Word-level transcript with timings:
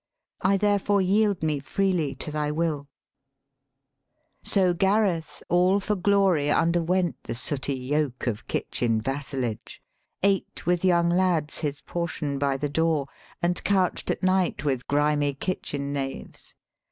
I 0.41 0.57
therefore 0.57 0.99
yield 0.99 1.43
me 1.43 1.59
freely 1.59 2.15
to 2.15 2.31
thy 2.31 2.49
will;' 2.49 2.87
184 4.41 4.41
EPIC 4.41 4.49
POETRY 4.49 4.49
So 4.49 4.73
Gareth 4.95 5.43
all 5.47 5.79
for 5.79 5.95
glory 5.95 6.49
underwent 6.49 7.17
The 7.21 7.35
sooty 7.35 7.75
yoke 7.75 8.25
of 8.25 8.47
kitchen 8.47 8.99
vassalage; 8.99 9.79
Ate 10.23 10.65
with 10.65 10.83
young 10.83 11.09
lads 11.11 11.59
his 11.59 11.81
portion 11.81 12.39
by 12.39 12.57
the 12.57 12.67
door, 12.69 13.05
And 13.43 13.63
couch 13.63 14.05
'd 14.05 14.09
at 14.09 14.23
night 14.23 14.65
with 14.65 14.87
grimy 14.87 15.35
kitchen 15.35 15.93
knaves. 15.93 16.55